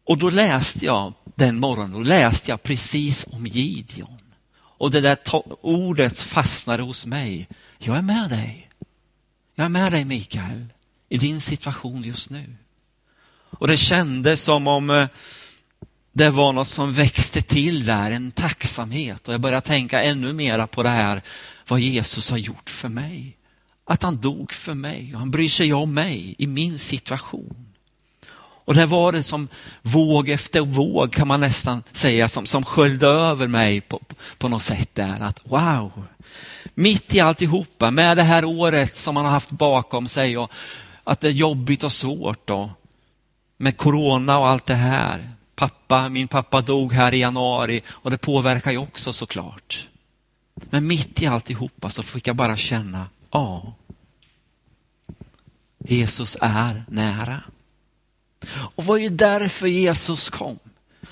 Och 0.04 0.18
då 0.18 0.30
läste 0.30 0.86
jag 0.86 1.14
den 1.36 1.60
morgonen, 1.60 1.92
då 1.92 2.00
läste 2.00 2.52
jag 2.52 2.64
precis 2.64 3.28
om 3.32 3.48
Gideon. 3.48 4.20
Och 4.56 4.92
det 4.92 5.02
där 5.02 5.18
ordet 5.62 6.22
fastnade 6.22 6.84
hos 6.84 7.06
mig. 7.06 7.48
Jag 7.78 7.98
är 7.98 8.02
med 8.02 8.30
dig. 8.30 8.70
Jag 9.56 9.66
är 9.66 9.70
med 9.70 9.92
dig 9.92 10.06
Mikael, 10.06 10.66
i 11.10 11.18
din 11.18 11.42
situation 11.42 12.04
just 12.04 12.30
nu. 12.30 12.56
Och 13.50 13.68
det 13.68 13.78
kändes 13.78 14.44
som 14.44 14.68
om 14.68 14.90
eh, 14.90 15.08
det 16.18 16.30
var 16.30 16.54
något 16.54 16.68
som 16.68 16.94
växte 16.94 17.42
till 17.42 17.86
där, 17.86 18.12
en 18.12 18.32
tacksamhet. 18.32 19.28
Och 19.28 19.34
jag 19.34 19.42
började 19.42 19.68
tänka 19.68 20.04
ännu 20.04 20.34
mera 20.34 20.68
på 20.68 20.84
det 20.84 20.90
här, 20.90 21.22
vad 21.68 21.80
Jesus 21.80 22.32
har 22.32 22.38
gjort 22.38 22.70
för 22.70 22.90
mig. 22.90 23.38
Att 23.86 24.04
han 24.04 24.22
dog 24.22 24.54
för 24.54 24.74
mig 24.74 25.12
och 25.14 25.20
han 25.20 25.32
bryr 25.32 25.50
sig 25.50 25.74
om 25.74 25.94
mig 25.94 26.36
i 26.38 26.48
min 26.48 26.80
situation. 26.80 27.66
Och 28.38 28.74
det 28.74 28.86
var 28.86 29.12
det 29.12 29.24
som 29.24 29.48
våg 29.82 30.30
efter 30.30 30.62
våg 30.62 31.14
kan 31.14 31.28
man 31.28 31.40
nästan 31.40 31.84
säga 31.92 32.28
som, 32.30 32.46
som 32.46 32.66
sköljde 32.66 33.08
över 33.08 33.48
mig 33.48 33.82
på, 33.82 34.02
på 34.38 34.50
något 34.50 34.64
sätt 34.64 34.90
där. 34.96 35.22
Att 35.22 35.42
wow, 35.44 36.04
mitt 36.74 37.16
i 37.16 37.20
alltihopa 37.20 37.92
med 37.92 38.18
det 38.18 38.24
här 38.24 38.46
året 38.46 38.98
som 38.98 39.16
man 39.16 39.26
har 39.26 39.32
haft 39.32 39.52
bakom 39.52 40.08
sig 40.08 40.38
och 40.38 40.52
att 41.04 41.22
det 41.22 41.28
är 41.28 41.32
jobbigt 41.32 41.84
och 41.84 41.92
svårt 41.92 42.48
då. 42.48 42.72
Med 43.58 43.78
corona 43.78 44.40
och 44.40 44.48
allt 44.48 44.66
det 44.66 44.76
här. 44.76 45.36
Pappa, 45.56 46.10
min 46.10 46.28
pappa 46.28 46.62
dog 46.62 46.94
här 46.94 47.14
i 47.14 47.20
januari 47.20 47.82
och 47.90 48.12
det 48.12 48.18
påverkar 48.18 48.72
ju 48.72 48.78
också 48.78 49.14
såklart. 49.14 49.90
Men 50.54 50.88
mitt 50.88 51.22
i 51.22 51.28
alltihopa 51.28 51.90
så 51.90 52.04
fick 52.04 52.28
jag 52.28 52.36
bara 52.36 52.58
känna, 52.58 53.10
ja, 53.32 53.74
Jesus 55.78 56.38
är 56.42 56.84
nära. 56.88 57.42
Och 58.50 58.84
det 58.84 58.90
var 58.90 58.98
ju 58.98 59.10
därför 59.10 59.68
Jesus 59.68 60.30
kom. 60.30 60.60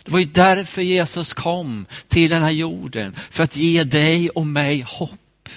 Det 0.04 0.12
var 0.12 0.20
ju 0.20 0.26
därför 0.26 0.82
Jesus 0.82 1.34
kom 1.34 1.86
till 2.08 2.30
den 2.30 2.44
här 2.44 2.52
jorden, 2.52 3.16
för 3.16 3.44
att 3.44 3.58
ge 3.58 3.84
dig 3.84 4.30
och 4.30 4.48
mig 4.48 4.82
hopp. 4.82 5.50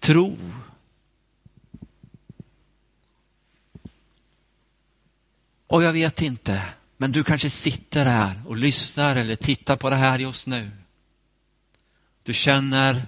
Tro. 0.00 0.36
Och 5.66 5.82
jag 5.82 5.92
vet 5.92 6.22
inte, 6.22 6.62
men 6.96 7.12
du 7.12 7.24
kanske 7.24 7.50
sitter 7.50 8.06
här 8.06 8.42
och 8.46 8.56
lyssnar 8.56 9.16
eller 9.16 9.36
tittar 9.36 9.76
på 9.76 9.90
det 9.90 9.96
här 9.96 10.18
just 10.18 10.46
nu. 10.46 10.70
Du 12.22 12.32
känner, 12.32 13.06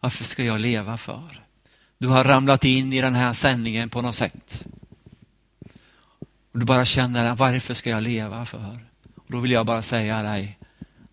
varför 0.00 0.24
ska 0.24 0.44
jag 0.44 0.60
leva 0.60 0.96
för? 0.96 1.42
Du 1.98 2.08
har 2.08 2.24
ramlat 2.24 2.64
in 2.64 2.92
i 2.92 3.00
den 3.00 3.14
här 3.14 3.32
sändningen 3.32 3.90
på 3.90 4.02
något 4.02 4.14
sätt. 4.14 4.64
Och 6.52 6.58
du 6.58 6.66
bara 6.66 6.84
känner, 6.84 7.34
varför 7.34 7.74
ska 7.74 7.90
jag 7.90 8.02
leva 8.02 8.46
för? 8.46 8.86
Och 9.16 9.32
då 9.32 9.40
vill 9.40 9.50
jag 9.50 9.66
bara 9.66 9.82
säga 9.82 10.22
dig, 10.22 10.58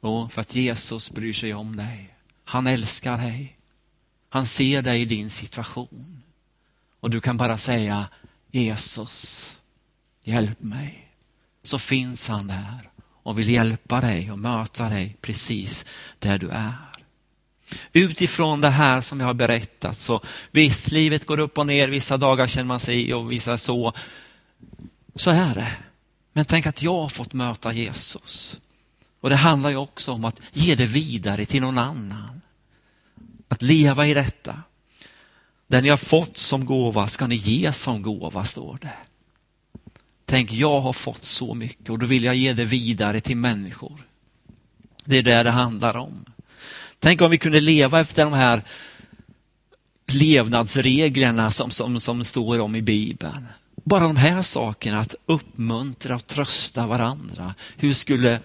oh, 0.02 0.30
för 0.30 0.42
att 0.42 0.56
Jesus 0.56 1.12
bryr 1.12 1.34
sig 1.34 1.54
om 1.54 1.76
dig. 1.76 2.14
Han 2.44 2.68
älskar 2.68 3.18
dig. 3.18 3.58
Han 4.30 4.46
ser 4.46 4.82
dig 4.82 5.02
i 5.02 5.06
din 5.06 5.30
situation. 5.30 6.24
Och 7.00 7.10
du 7.10 7.22
kan 7.22 7.38
bara 7.38 7.58
säga, 7.58 8.08
Jesus, 8.52 9.58
hjälp 10.24 10.62
mig 10.62 11.09
så 11.70 11.80
finns 11.80 12.28
han 12.28 12.48
där 12.48 12.90
och 13.24 13.40
vill 13.40 13.50
hjälpa 13.50 14.02
dig 14.02 14.32
och 14.32 14.40
möta 14.40 14.90
dig 14.90 15.18
precis 15.22 15.86
där 16.20 16.38
du 16.38 16.50
är. 16.50 16.74
Utifrån 17.94 18.62
det 18.62 18.70
här 18.70 19.02
som 19.02 19.20
jag 19.20 19.28
har 19.28 19.34
berättat 19.34 20.00
så 20.00 20.22
visst, 20.52 20.92
livet 20.92 21.26
går 21.26 21.40
upp 21.40 21.58
och 21.58 21.68
ner, 21.68 21.88
vissa 21.88 22.18
dagar 22.18 22.48
känner 22.48 22.68
man 22.68 22.80
sig 22.80 23.14
och 23.14 23.32
vissa 23.32 23.58
så. 23.58 23.94
Så 25.16 25.32
är 25.32 25.56
det. 25.56 25.72
Men 26.34 26.46
tänk 26.46 26.68
att 26.68 26.84
jag 26.84 26.98
har 26.98 27.10
fått 27.10 27.34
möta 27.34 27.74
Jesus. 27.74 28.58
Och 29.22 29.30
det 29.30 29.36
handlar 29.36 29.70
ju 29.70 29.76
också 29.76 30.12
om 30.12 30.26
att 30.26 30.42
ge 30.54 30.76
det 30.76 30.86
vidare 30.86 31.46
till 31.46 31.62
någon 31.62 31.78
annan. 31.78 32.42
Att 33.48 33.62
leva 33.62 34.08
i 34.08 34.14
detta. 34.14 34.64
Det 35.68 35.82
ni 35.82 35.90
har 35.90 35.98
fått 35.98 36.38
som 36.38 36.66
gåva 36.66 37.08
ska 37.08 37.28
ni 37.28 37.36
ge 37.36 37.72
som 37.72 38.02
gåva, 38.02 38.46
står 38.46 38.78
det. 38.82 39.09
Tänk, 40.30 40.54
jag 40.54 40.82
har 40.82 40.94
fått 40.94 41.26
så 41.26 41.54
mycket 41.54 41.90
och 41.90 42.00
då 42.00 42.06
vill 42.06 42.24
jag 42.24 42.36
ge 42.36 42.54
det 42.54 42.66
vidare 42.66 43.22
till 43.22 43.38
människor. 43.38 44.02
Det 45.06 45.18
är 45.18 45.24
det 45.24 45.44
det 45.44 45.52
handlar 45.52 45.98
om. 45.98 46.26
Tänk 47.00 47.22
om 47.22 47.32
vi 47.32 47.38
kunde 47.38 47.60
leva 47.60 48.00
efter 48.00 48.24
de 48.24 48.34
här 48.34 48.64
levnadsreglerna 50.08 51.52
som, 51.52 51.72
som, 51.72 52.00
som 52.00 52.24
står 52.24 52.60
om 52.60 52.76
i 52.76 52.82
Bibeln. 52.82 53.46
Bara 53.84 54.04
de 54.04 54.16
här 54.16 54.42
sakerna, 54.42 55.00
att 55.00 55.16
uppmuntra 55.26 56.16
och 56.16 56.28
trösta 56.28 56.88
varandra. 56.88 57.56
Hur 57.78 57.94
skulle 57.94 58.42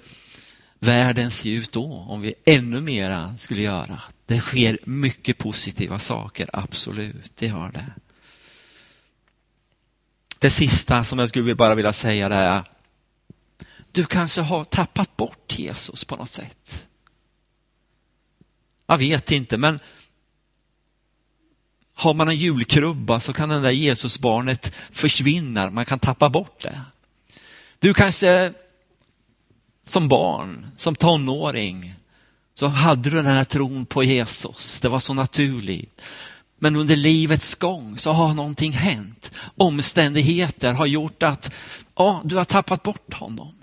världen 0.78 1.30
se 1.30 1.50
ut 1.50 1.72
då 1.72 2.06
om 2.08 2.20
vi 2.20 2.34
ännu 2.44 2.80
mera 2.80 3.36
skulle 3.36 3.62
göra? 3.62 4.02
Det 4.26 4.40
sker 4.40 4.78
mycket 4.84 5.38
positiva 5.38 5.98
saker, 5.98 6.50
absolut, 6.52 7.32
det 7.38 7.46
gör 7.46 7.70
det. 7.72 7.86
Det 10.38 10.50
sista 10.50 11.04
som 11.04 11.18
jag 11.18 11.28
skulle 11.28 11.54
bara 11.54 11.74
vilja 11.74 11.92
säga 11.92 12.28
det 12.28 12.34
är, 12.34 12.62
du 13.92 14.04
kanske 14.04 14.40
har 14.40 14.64
tappat 14.64 15.16
bort 15.16 15.58
Jesus 15.58 16.04
på 16.04 16.16
något 16.16 16.30
sätt. 16.30 16.86
Jag 18.86 18.98
vet 18.98 19.30
inte, 19.30 19.56
men 19.58 19.80
har 21.94 22.14
man 22.14 22.28
en 22.28 22.36
julkrubba 22.36 23.20
så 23.20 23.32
kan 23.32 23.48
det 23.48 23.60
där 23.60 23.70
Jesusbarnet 23.70 24.74
försvinna, 24.90 25.70
man 25.70 25.84
kan 25.84 25.98
tappa 25.98 26.30
bort 26.30 26.62
det. 26.62 26.80
Du 27.78 27.94
kanske 27.94 28.52
som 29.84 30.08
barn, 30.08 30.66
som 30.76 30.96
tonåring, 30.96 31.94
så 32.54 32.66
hade 32.66 33.10
du 33.10 33.16
den 33.16 33.26
här 33.26 33.44
tron 33.44 33.86
på 33.86 34.04
Jesus. 34.04 34.80
Det 34.80 34.88
var 34.88 34.98
så 34.98 35.14
naturligt. 35.14 36.02
Men 36.64 36.76
under 36.76 36.96
livets 36.96 37.54
gång 37.54 37.98
så 37.98 38.12
har 38.12 38.34
någonting 38.34 38.72
hänt. 38.72 39.32
Omständigheter 39.56 40.72
har 40.72 40.86
gjort 40.86 41.22
att 41.22 41.54
ja, 41.96 42.22
du 42.24 42.36
har 42.36 42.44
tappat 42.44 42.82
bort 42.82 43.14
honom. 43.14 43.54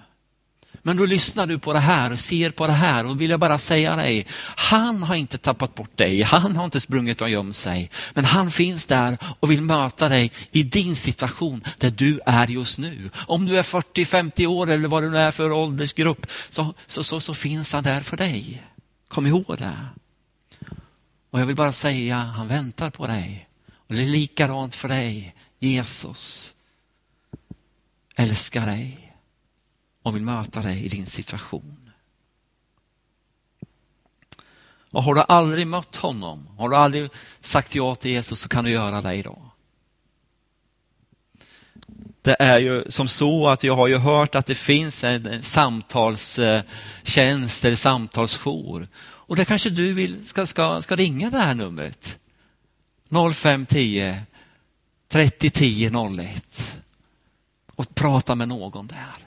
Men 0.81 0.98
då 0.98 1.05
lyssnar 1.05 1.48
du 1.48 1.60
på 1.60 1.74
det 1.74 1.79
här 1.79 2.12
och 2.12 2.20
ser 2.20 2.51
på 2.51 2.67
det 2.67 2.74
här 2.74 3.05
och 3.05 3.22
vill 3.22 3.29
jag 3.29 3.39
bara 3.39 3.58
säga 3.58 3.96
dig, 3.96 4.27
han 4.55 5.03
har 5.03 5.15
inte 5.15 5.38
tappat 5.38 5.75
bort 5.75 5.98
dig, 5.98 6.22
han 6.22 6.55
har 6.55 6.65
inte 6.65 6.79
sprungit 6.79 7.22
och 7.22 7.29
gömt 7.29 7.55
sig, 7.55 7.89
men 8.13 8.25
han 8.25 8.51
finns 8.51 8.86
där 8.86 9.17
och 9.39 9.51
vill 9.51 9.62
möta 9.62 10.10
dig 10.10 10.31
i 10.51 10.63
din 10.63 10.96
situation 10.96 11.63
där 11.77 11.89
du 11.89 12.20
är 12.25 12.48
just 12.48 12.79
nu. 12.79 13.10
Om 13.15 13.46
du 13.46 13.58
är 13.58 13.63
40-50 13.63 14.46
år 14.46 14.70
eller 14.70 14.88
vad 14.88 15.03
du 15.03 15.10
nu 15.10 15.17
är 15.17 15.31
för 15.31 15.51
åldersgrupp 15.51 16.27
så, 16.50 16.74
så, 16.88 17.03
så, 17.03 17.20
så 17.20 17.34
finns 17.34 17.74
han 17.74 17.84
där 17.84 18.01
för 18.01 18.17
dig. 18.17 18.63
Kom 19.08 19.27
ihåg 19.27 19.55
det. 19.58 19.77
Och 21.32 21.40
jag 21.40 21.46
vill 21.46 21.56
bara 21.56 21.72
säga, 21.72 22.16
han 22.16 22.48
väntar 22.48 22.90
på 22.90 23.08
dig. 23.08 23.48
Och 23.74 23.96
det 23.96 24.02
är 24.02 24.06
likadant 24.06 24.76
för 24.76 24.88
dig. 24.88 25.34
Jesus 25.60 26.56
älskar 28.16 28.66
dig 28.66 29.14
och 30.04 30.16
vill 30.16 30.24
möta 30.24 30.62
dig 30.62 30.86
i 30.86 30.88
din 30.88 31.06
situation. 31.06 31.92
Och 34.92 35.04
har 35.04 35.16
du 35.16 35.22
aldrig 35.22 35.68
mött 35.68 35.96
honom, 35.96 36.48
har 36.58 36.70
du 36.70 36.76
aldrig 36.76 37.10
sagt 37.42 37.76
ja 37.76 37.96
till 37.96 38.12
Jesus 38.12 38.40
så 38.40 38.50
kan 38.50 38.64
du 38.64 38.72
göra 38.72 39.02
det 39.02 39.14
idag. 39.14 39.52
Det 42.22 42.36
är 42.40 42.60
ju 42.60 42.86
som 42.90 43.08
så 43.08 43.48
att 43.48 43.63
jag 43.63 43.76
har 43.76 43.88
ju 43.88 43.98
hört 43.98 44.36
att 44.36 44.46
det 44.46 44.56
finns 44.56 45.04
en 45.04 45.44
samtalstjänst 45.44 47.65
eller 47.65 47.76
samtalsjour. 47.76 48.88
Och 49.32 49.38
det 49.38 49.46
kanske 49.46 49.70
du 49.70 49.94
vill, 49.94 50.28
ska, 50.28 50.46
ska, 50.46 50.82
ska 50.82 50.96
ringa 50.96 51.30
det 51.30 51.38
här 51.38 51.56
numret. 51.56 52.17
0510 53.10 54.15
30 55.10 55.50
10 55.50 55.91
01 56.20 56.80
och 57.76 57.96
prata 57.96 58.36
med 58.36 58.48
någon 58.48 58.88
där. 58.88 59.26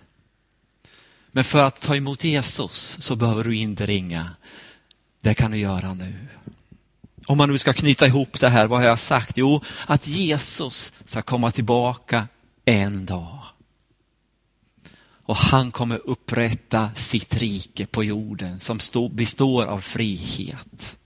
Men 1.26 1.44
för 1.44 1.58
att 1.58 1.80
ta 1.80 1.96
emot 1.96 2.24
Jesus 2.24 2.96
så 3.00 3.16
behöver 3.16 3.44
du 3.44 3.56
inte 3.56 3.86
ringa. 3.86 4.34
Det 5.20 5.34
kan 5.34 5.50
du 5.50 5.58
göra 5.58 5.94
nu. 5.94 6.14
Om 7.26 7.38
man 7.38 7.50
nu 7.50 7.58
ska 7.58 7.72
knyta 7.72 8.06
ihop 8.06 8.40
det 8.40 8.48
här, 8.48 8.66
vad 8.66 8.80
har 8.80 8.86
jag 8.86 8.98
sagt? 8.98 9.36
Jo, 9.36 9.60
att 9.86 10.06
Jesus 10.06 10.92
ska 11.04 11.22
komma 11.22 11.50
tillbaka 11.50 12.28
en 12.64 13.06
dag. 13.06 13.43
Och 15.26 15.36
han 15.36 15.70
kommer 15.70 16.00
upprätta 16.04 16.90
sitt 16.94 17.36
rike 17.36 17.86
på 17.86 18.04
jorden 18.04 18.60
som 18.60 18.78
består 19.10 19.66
av 19.66 19.80
frihet. 19.80 20.96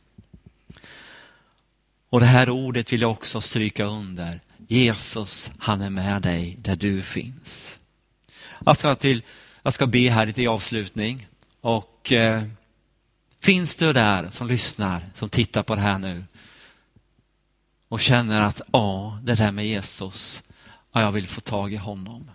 Och 2.11 2.21
det 2.21 2.27
här 2.27 2.51
ordet 2.51 2.93
vill 2.93 3.01
jag 3.01 3.11
också 3.11 3.41
stryka 3.41 3.85
under. 3.85 4.41
Jesus, 4.69 5.51
han 5.59 5.81
är 5.81 5.91
med 5.91 6.23
dig 6.23 6.57
där 6.63 6.77
du 6.77 7.03
finns. 7.03 7.79
Jag 8.65 8.77
ska 8.77 8.95
till 8.95 9.23
jag 9.63 9.73
ska 9.73 9.87
be 9.87 10.11
här 10.11 10.27
lite 10.27 10.43
i 10.43 10.47
avslutning. 10.47 11.27
Och 11.61 12.13
eh, 12.13 12.43
finns 13.41 13.77
du 13.77 13.93
där 13.93 14.31
som 14.31 14.47
lyssnar, 14.47 15.11
som 15.15 15.29
tittar 15.29 15.63
på 15.63 15.75
det 15.75 15.81
här 15.81 15.99
nu 15.99 16.25
och 17.89 18.01
känner 18.01 18.43
att 18.43 18.61
ja, 18.73 19.19
det 19.23 19.35
där 19.35 19.53
med 19.53 19.67
Jesus, 19.67 20.43
ja, 20.93 21.01
jag 21.01 21.13
vill 21.13 21.27
få 21.27 21.41
tag 21.41 21.73
i 21.73 21.77
honom. 21.77 22.31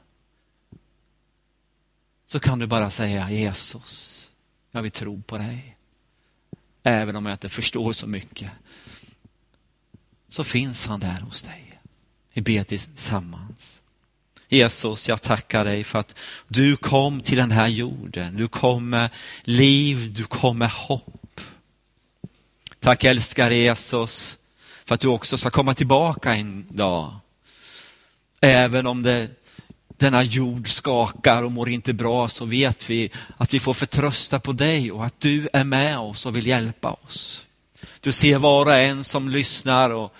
Så 2.34 2.40
kan 2.40 2.60
du 2.60 2.68
bara 2.68 2.90
säga 2.90 3.32
Jesus, 3.32 4.32
jag 4.72 4.82
vill 4.82 4.92
tro 4.92 5.22
på 5.22 5.38
dig. 5.38 5.78
Även 6.84 7.16
om 7.16 7.26
jag 7.26 7.34
inte 7.34 7.50
förstår 7.50 7.94
så 7.94 8.08
mycket. 8.08 8.52
Så 10.30 10.44
finns 10.44 10.88
han 10.88 11.00
där 11.00 11.22
hos 11.22 11.42
dig. 11.42 11.80
Vi 12.34 12.42
ber 12.42 12.64
tillsammans. 12.64 13.82
Jesus, 14.48 15.10
jag 15.10 15.22
tackar 15.22 15.66
dig 15.66 15.84
för 15.84 16.00
att 16.00 16.16
du 16.48 16.76
kom 16.76 17.22
till 17.22 17.38
den 17.38 17.52
här 17.52 17.68
jorden. 17.68 18.38
Du 18.38 18.48
kom 18.48 18.90
med 18.90 19.10
liv, 19.44 20.14
du 20.14 20.24
kom 20.24 20.58
med 20.58 20.72
hopp. 20.72 21.42
Tack 22.80 23.04
älskar 23.04 23.52
Jesus 23.52 24.38
för 24.86 24.96
att 24.96 25.02
du 25.02 25.08
också 25.08 25.38
ska 25.38 25.50
komma 25.50 25.74
tillbaka 25.74 26.36
en 26.36 26.66
dag. 26.70 27.16
Även 28.42 28.88
om 28.88 29.02
det, 29.02 29.30
denna 30.04 30.24
jord 30.24 30.68
skakar 30.68 31.44
och 31.44 31.52
mår 31.52 31.70
inte 31.70 31.94
bra 31.94 32.30
så 32.30 32.46
vet 32.46 32.90
vi 32.90 33.12
att 33.38 33.54
vi 33.54 33.60
får 33.60 33.74
förtrösta 33.74 34.40
på 34.40 34.52
dig 34.52 34.92
och 34.92 35.06
att 35.06 35.20
du 35.20 35.50
är 35.54 35.64
med 35.64 36.00
oss 36.00 36.26
och 36.26 36.36
vill 36.36 36.48
hjälpa 36.48 36.92
oss. 36.92 37.46
Du 38.02 38.12
ser 38.12 38.38
var 38.38 38.66
och 38.66 38.76
en 38.76 39.04
som 39.04 39.30
lyssnar 39.30 39.90
och 39.90 40.16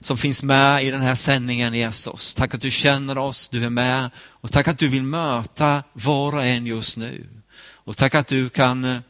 som 0.00 0.18
finns 0.18 0.42
med 0.42 0.84
i 0.84 0.90
den 0.90 1.00
här 1.00 1.14
sändningen 1.14 1.74
Jesus. 1.74 2.34
Tack 2.34 2.54
att 2.54 2.60
du 2.60 2.70
känner 2.70 3.18
oss, 3.18 3.48
du 3.48 3.64
är 3.64 3.70
med 3.70 4.10
och 4.16 4.52
tack 4.52 4.68
att 4.68 4.78
du 4.78 4.88
vill 4.88 5.02
möta 5.02 5.82
var 5.92 6.34
och 6.34 6.44
en 6.44 6.66
just 6.66 6.96
nu. 6.96 7.26
Och 7.72 7.96
tack 7.96 8.14
att 8.14 8.26
du 8.26 8.48
kan 8.48 8.84
eh, 8.84 9.00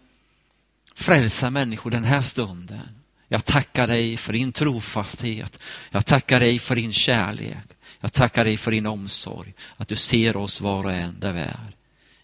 frälsa 0.94 1.50
människor 1.50 1.90
den 1.90 2.04
här 2.04 2.20
stunden. 2.20 2.88
Jag 3.28 3.44
tackar 3.44 3.86
dig 3.86 4.16
för 4.16 4.32
din 4.32 4.52
trofasthet. 4.52 5.58
Jag 5.90 6.06
tackar 6.06 6.40
dig 6.40 6.58
för 6.58 6.76
din 6.76 6.92
kärlek. 6.92 7.77
Jag 8.00 8.12
tackar 8.12 8.44
dig 8.44 8.56
för 8.56 8.70
din 8.70 8.86
omsorg, 8.86 9.54
att 9.76 9.88
du 9.88 9.96
ser 9.96 10.36
oss 10.36 10.60
var 10.60 10.84
och 10.84 10.92
en 10.92 11.20
där 11.20 11.32
vi 11.32 11.40
är. 11.40 11.72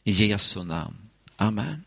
I 0.04 0.10
Jesu 0.10 0.64
namn. 0.64 0.96
Amen. 1.36 1.84